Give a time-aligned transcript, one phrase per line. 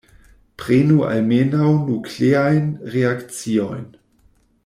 [0.61, 3.87] Prenu almenaŭ nukleajn reakciojn.